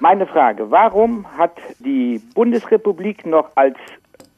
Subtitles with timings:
[0.00, 3.76] Meine Frage, warum hat die Bundesrepublik noch als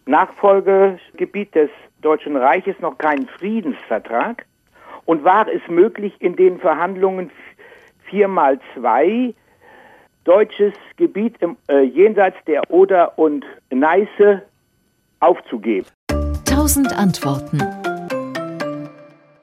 [0.06, 4.46] Nachfolgegebiet des Deutschen Reiches noch keinen Friedensvertrag?
[5.04, 7.30] Und war es möglich, in den Verhandlungen
[8.04, 9.34] vier mal zwei
[10.24, 14.42] deutsches Gebiet im, äh, jenseits der Oder und Neiße
[15.20, 15.86] aufzugeben?
[16.44, 17.58] Tausend Antworten.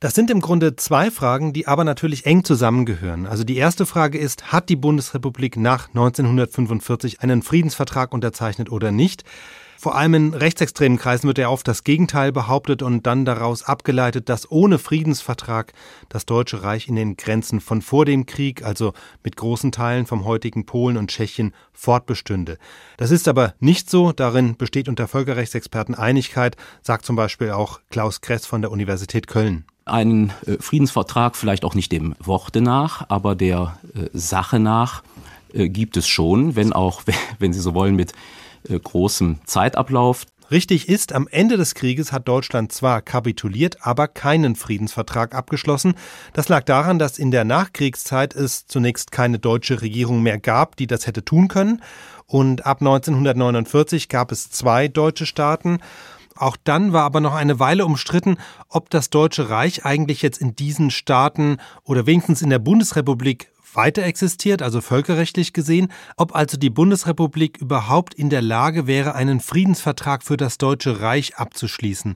[0.06, 3.26] Das sind im Grunde zwei Fragen, die aber natürlich eng zusammengehören.
[3.26, 9.24] Also die erste Frage ist, hat die Bundesrepublik nach 1945 einen Friedensvertrag unterzeichnet oder nicht?
[9.80, 14.30] Vor allem in rechtsextremen Kreisen wird ja oft das Gegenteil behauptet und dann daraus abgeleitet,
[14.30, 15.74] dass ohne Friedensvertrag
[16.08, 20.24] das Deutsche Reich in den Grenzen von vor dem Krieg, also mit großen Teilen vom
[20.24, 22.60] heutigen Polen und Tschechien, fortbestünde.
[22.98, 28.22] Das ist aber nicht so, darin besteht unter Völkerrechtsexperten Einigkeit, sagt zum Beispiel auch Klaus
[28.22, 29.66] Kress von der Universität Köln.
[29.86, 35.04] Einen äh, Friedensvertrag vielleicht auch nicht dem Worte nach, aber der äh, Sache nach
[35.54, 37.04] äh, gibt es schon, wenn auch,
[37.40, 38.14] wenn Sie so wollen, mit
[38.68, 40.26] großem Zeitablauf.
[40.52, 45.96] Richtig ist, am Ende des Krieges hat Deutschland zwar kapituliert, aber keinen Friedensvertrag abgeschlossen.
[46.34, 50.86] Das lag daran, dass in der Nachkriegszeit es zunächst keine deutsche Regierung mehr gab, die
[50.88, 51.82] das hätte tun können.
[52.28, 55.80] Und ab 1949 gab es zwei deutsche Staaten.
[56.38, 60.56] Auch dann war aber noch eine Weile umstritten, ob das Deutsche Reich eigentlich jetzt in
[60.56, 66.70] diesen Staaten oder wenigstens in der Bundesrepublik weiter existiert, also völkerrechtlich gesehen, ob also die
[66.70, 72.16] Bundesrepublik überhaupt in der Lage wäre, einen Friedensvertrag für das Deutsche Reich abzuschließen.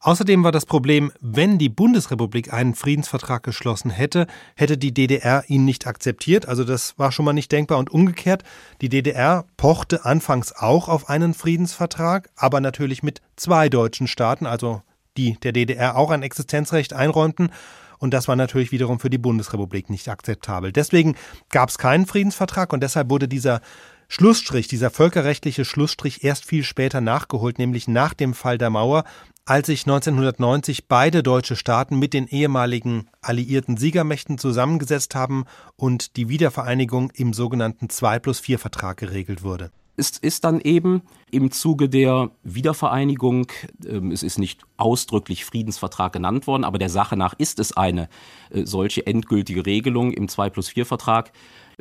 [0.00, 5.64] Außerdem war das Problem, wenn die Bundesrepublik einen Friedensvertrag geschlossen hätte, hätte die DDR ihn
[5.64, 6.46] nicht akzeptiert.
[6.46, 7.78] Also das war schon mal nicht denkbar.
[7.78, 8.44] Und umgekehrt,
[8.80, 14.82] die DDR pochte anfangs auch auf einen Friedensvertrag, aber natürlich mit zwei deutschen Staaten, also
[15.16, 17.50] die der DDR auch ein Existenzrecht einräumten.
[17.98, 20.72] Und das war natürlich wiederum für die Bundesrepublik nicht akzeptabel.
[20.72, 21.14] Deswegen
[21.50, 23.60] gab es keinen Friedensvertrag und deshalb wurde dieser
[24.08, 29.04] Schlussstrich, dieser völkerrechtliche Schlussstrich erst viel später nachgeholt, nämlich nach dem Fall der Mauer,
[29.44, 35.44] als sich 1990 beide deutsche Staaten mit den ehemaligen alliierten Siegermächten zusammengesetzt haben
[35.76, 41.02] und die Wiedervereinigung im sogenannten 2 plus 4 Vertrag geregelt wurde ist, ist dann eben
[41.30, 43.48] im Zuge der Wiedervereinigung,
[43.84, 48.08] äh, es ist nicht ausdrücklich Friedensvertrag genannt worden, aber der Sache nach ist es eine
[48.50, 51.32] äh, solche endgültige Regelung im 2 plus 4 Vertrag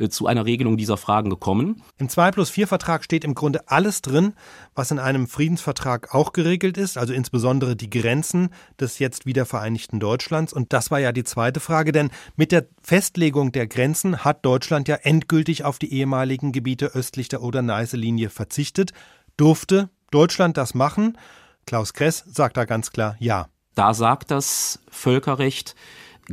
[0.10, 1.82] zu einer Regelung dieser Fragen gekommen.
[1.98, 4.34] Im 2 plus 4 Vertrag steht im Grunde alles drin,
[4.74, 10.52] was in einem Friedensvertrag auch geregelt ist, also insbesondere die Grenzen des jetzt wiedervereinigten Deutschlands.
[10.52, 14.88] Und das war ja die zweite Frage, denn mit der Festlegung der Grenzen hat Deutschland
[14.88, 18.92] ja endgültig auf die ehemaligen Gebiete östlich der Oder-Neiße-Linie verzichtet.
[19.38, 21.18] Durfte Deutschland das machen?
[21.66, 23.48] Klaus Kress sagt da ganz klar Ja.
[23.76, 25.76] Da sagt das Völkerrecht,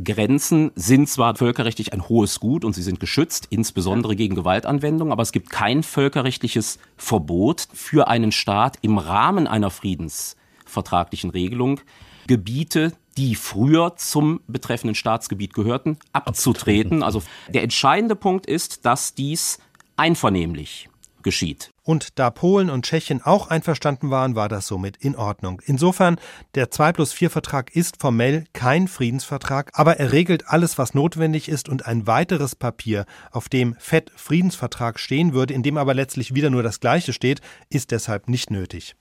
[0.01, 5.21] Grenzen sind zwar völkerrechtlich ein hohes Gut und sie sind geschützt, insbesondere gegen Gewaltanwendung, aber
[5.21, 11.79] es gibt kein völkerrechtliches Verbot für einen Staat im Rahmen einer friedensvertraglichen Regelung,
[12.27, 17.03] Gebiete, die früher zum betreffenden Staatsgebiet gehörten, abzutreten.
[17.03, 19.59] Also der entscheidende Punkt ist, dass dies
[19.97, 20.89] einvernehmlich
[21.21, 21.72] geschieht.
[21.83, 25.61] Und da Polen und Tschechien auch einverstanden waren, war das somit in Ordnung.
[25.65, 26.17] Insofern,
[26.55, 31.49] der 2 plus 4 Vertrag ist formell kein Friedensvertrag, aber er regelt alles, was notwendig
[31.49, 36.33] ist und ein weiteres Papier, auf dem Fett Friedensvertrag stehen würde, in dem aber letztlich
[36.33, 38.95] wieder nur das Gleiche steht, ist deshalb nicht nötig.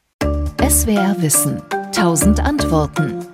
[0.68, 1.62] SWR Wissen.
[1.92, 3.26] Tausend Antworten.